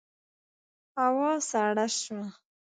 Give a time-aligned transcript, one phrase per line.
[0.99, 2.27] هوا سړه شوه.